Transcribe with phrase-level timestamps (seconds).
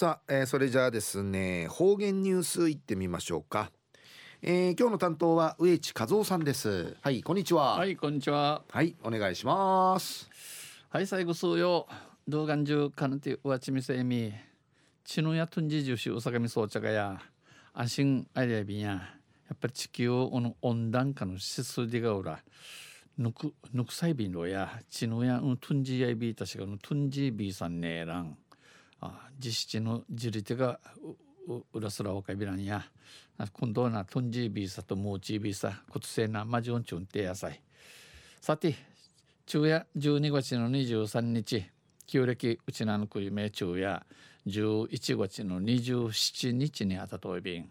[0.00, 3.70] さあ、えー、それじゃあですね方言ニュースいってみましょうか、
[4.40, 6.96] えー、今日の担当は植地和夫さんです。
[7.02, 7.76] はいこんにちは。
[7.76, 8.62] はいこんにちは。
[8.70, 10.30] はいお願いします。
[10.88, 11.86] はい最後数曜
[12.26, 14.32] 動画中かなてうわちみせみ。
[15.04, 17.20] ちのやとんじじゅしうさがみそうちゃがや。
[17.74, 18.88] あしんありゃびんや。
[18.88, 19.00] や
[19.52, 22.38] っぱり地球の温暖化の指数でがうら。
[23.18, 24.80] ぬくぬくさいびんろや。
[24.88, 28.38] ちのやうんとんじやいびいたしがのとんじびさんねえらん。
[28.49, 28.49] あ
[29.38, 30.78] 実質のじり手が
[31.72, 32.84] うらすらわかびらんや。
[33.52, 37.60] 今度はなとんじびさともうちびさことせなまじょんちゅんてやさい。
[38.40, 38.74] さて
[39.46, 41.64] 昼夜12月の23日
[42.06, 44.04] 旧暦うちなのくいめ昼夜
[44.46, 47.70] 11月の27日にあたといびん。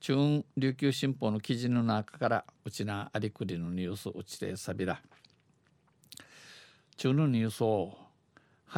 [0.00, 5.00] 中琉球新報の記事の中からうちなありくりのニュースうちてさびら。
[6.96, 7.96] 中のニュースを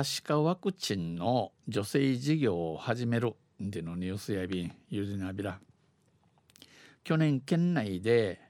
[0.00, 5.58] はしかワクチンの女性事業を始めるでのニュースやびんゆりなびら
[7.04, 8.40] 去年県内で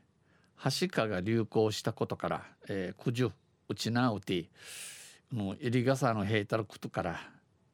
[0.54, 3.30] はしかが流行したことから、えー、九十
[3.68, 4.48] うちなうて
[5.32, 7.20] の入り傘のへいたることから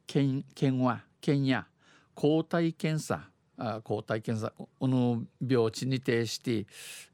[0.07, 1.67] 県県は県や
[2.15, 6.65] 抗体検査あ抗体検査この病地に呈して、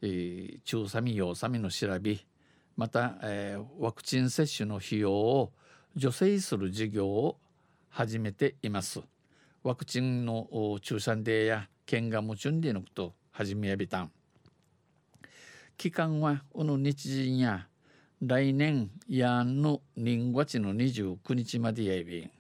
[0.02, 2.20] えー、中サミ陽サミの調べ
[2.78, 5.52] また、えー、ワクチン接種の費用を
[5.96, 7.38] 助成する事業を
[7.90, 9.02] 始めています。
[9.64, 14.12] ワクチンの注射デーや県が夢中でのこと始めやびたん。
[15.78, 17.68] 期間はこの日人や
[18.22, 22.32] 来年やんの人月の29日までやびん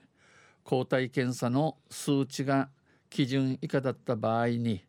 [0.63, 2.69] 抗体検査の数値が
[3.09, 4.83] 基準以下だった場合に、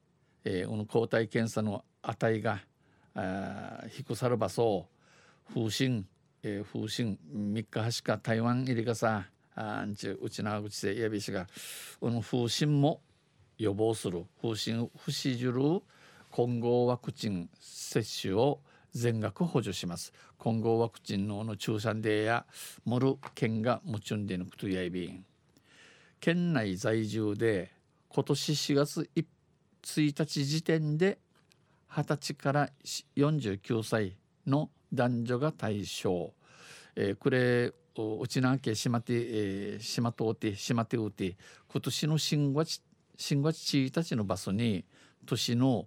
[0.45, 2.61] えー、この抗体検査の値が
[3.91, 4.87] 低さる場所
[5.53, 6.07] 風疹
[6.47, 11.47] えー、風疹3日はか台湾入りがさあんちうちな口でやびしが
[11.99, 13.01] この風疹も
[13.57, 15.55] 予防する風疹不死じる
[16.31, 18.61] 混合ワクチン接種を
[18.93, 22.45] 全額補助します混合ワクチンのの注射でや
[22.85, 25.25] もる県が持ちゅんでぬくとやいびん
[26.21, 27.73] 県内在住で
[28.11, 29.25] 今年4月1
[30.19, 31.17] 日時点で
[31.91, 32.69] 20歳から
[33.17, 36.33] 49歳の男女が対象、
[36.97, 41.37] えー、これうちなけしまて、えー、しまとうてしまてうて
[41.69, 42.83] 今年の新月
[43.17, 44.85] 新月1日の場所に
[45.27, 45.87] 年の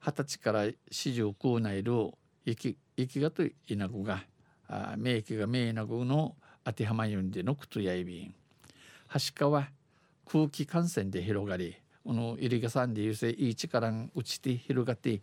[0.00, 2.12] 二十歳から四十九内る
[2.44, 4.22] 息息がといなぐが
[4.68, 8.34] あ免疫が免疫なぐの当てはまゆんでのくとやいびん。
[9.08, 9.68] はしかは
[10.26, 15.20] 空気感染で広がりこの入りがさんで優勢いい力がうちて広がって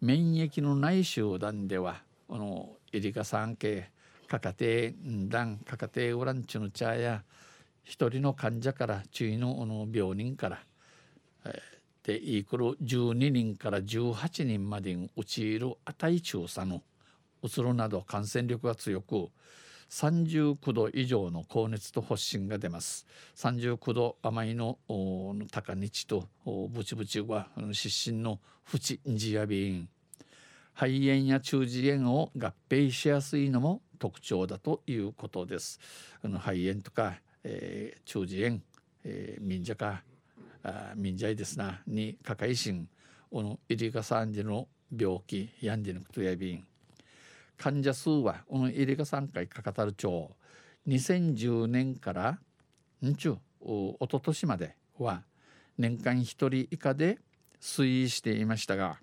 [0.00, 3.90] 免疫のない集団ではこのイリカ産系
[4.28, 7.24] かかてんだんかかてウランチュの茶や
[7.82, 10.60] 一人の患者から注意のの病人から、
[11.44, 16.84] えー、でいくる12人から18人までに陥る値調査の
[17.42, 19.30] うつるなど感染力が強く
[19.90, 23.08] 39度以上の高熱と発疹が出ます。
[23.34, 24.78] 39度甘いの
[25.50, 29.88] 高日とブチブチは失神の淵ジアビーン
[30.80, 35.78] 肺炎や中耳炎を合併しやすいのも特徴だということです。
[36.24, 38.60] あの肺炎とか、えー、中耳炎、
[39.04, 40.02] えー、民者か
[40.62, 42.88] あ民者ですなにかかいしん
[43.30, 44.68] おのイリカ産時の
[44.98, 46.64] 病気やんじのことやびん
[47.58, 50.30] 患者数はこのイリカ産回かかたる町
[50.88, 52.38] 2010年から
[53.04, 55.24] んちゅうおととしまでは
[55.76, 57.18] 年間1人以下で
[57.60, 58.98] 推移していましたが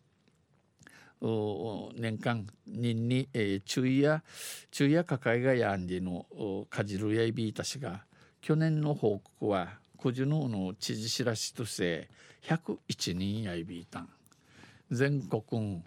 [1.22, 4.24] 年間人に、えー、注意や
[4.72, 6.26] 注意や抱えがやんでの
[6.70, 8.02] かじるやいびいたしが
[8.42, 12.10] 去年の報告は古樹のの知事知らしとして
[12.44, 14.10] 101人やいびいたん。
[14.90, 15.84] 全国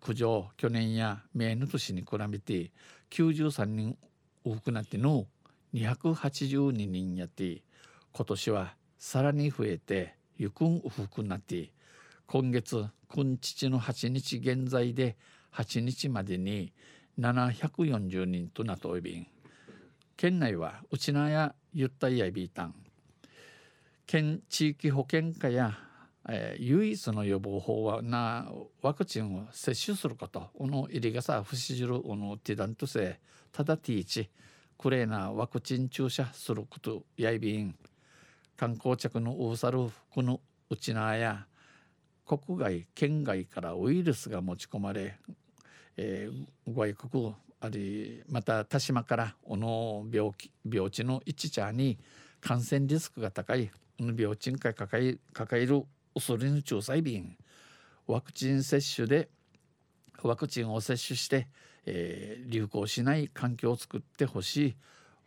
[0.00, 2.70] 苦情去年や明の年に比べて
[3.10, 3.98] 93人
[4.42, 5.26] 多くなっての
[5.74, 7.62] 282人やって
[8.12, 11.72] 今年はさらに増えてゆくん多くなって
[12.26, 15.16] 今月今父の8日現在で
[15.54, 16.72] 8日までに
[17.18, 19.26] 740人となっておびん
[20.16, 22.74] 県内はうちなやゆったいやびいたん
[24.06, 25.78] 県地域保健課や、
[26.28, 28.50] えー、唯一の予防法はな
[28.82, 33.20] ワクチンを接種することこの入りがさ不死じるこのティダントせ
[33.52, 34.30] ただティーチ
[34.76, 37.74] クレーなワクチン注射することやいびん
[38.56, 40.40] 観光客のうさるこの
[40.70, 41.46] うちなや
[42.28, 45.16] 国外県外からウイルスが持ち込まれ、
[45.96, 51.98] えー、外国ありまた田島からおの病気病地の一茶に
[52.40, 55.82] 感染リスクが高い病賃会抱え抱える
[56.14, 57.36] 恐れの調査便。
[58.06, 59.28] ワクチン接種で
[60.22, 61.48] ワクチンを接種して、
[61.84, 64.76] えー、流行しない環境を作ってほしい。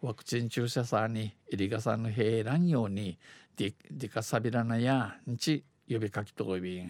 [0.01, 3.19] ワクチン注射さんにエリガさんの平らんように
[3.55, 6.83] ディカサビラナやんち呼びかきとび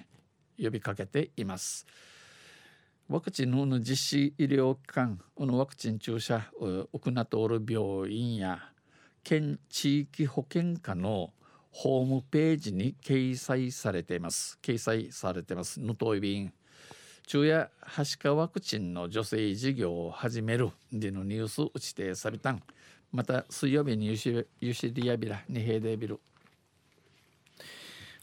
[0.62, 1.88] 呼びかけています。
[3.10, 8.60] ワクチンの実施医療機関のワクチン注射を行っておる病院や
[9.24, 11.34] 県地域保健課の
[11.72, 14.60] ホームページに掲載されています。
[14.62, 15.82] 掲載されています。
[15.82, 16.54] のといびん
[17.28, 22.62] 昼夜はしかワクチンの女性事業を始めるでのニュース打ちてさびたん。
[23.12, 26.20] また水曜日にユシユシリアビラに平デビル